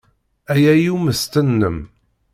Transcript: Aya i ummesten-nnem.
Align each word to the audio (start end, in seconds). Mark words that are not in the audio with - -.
Aya 0.53 0.73
i 0.77 0.87
ummesten-nnem. 0.95 1.77